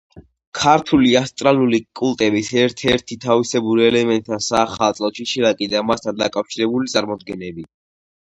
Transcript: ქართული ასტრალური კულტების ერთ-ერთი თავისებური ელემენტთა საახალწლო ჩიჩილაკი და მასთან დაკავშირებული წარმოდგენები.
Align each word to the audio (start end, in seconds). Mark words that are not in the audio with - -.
ქართული 0.59 1.09
ასტრალური 1.19 1.79
კულტების 1.99 2.49
ერთ-ერთი 2.61 3.17
თავისებური 3.27 3.85
ელემენტთა 3.89 4.39
საახალწლო 4.45 5.11
ჩიჩილაკი 5.19 5.67
და 5.77 5.83
მასთან 5.93 6.19
დაკავშირებული 6.23 6.93
წარმოდგენები. 6.95 7.67